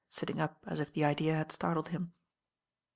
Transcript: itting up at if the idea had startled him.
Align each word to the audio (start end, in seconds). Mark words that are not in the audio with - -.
itting 0.11 0.39
up 0.41 0.63
at 0.65 0.79
if 0.79 0.91
the 0.93 1.05
idea 1.05 1.35
had 1.35 1.51
startled 1.51 1.89
him. 1.89 2.11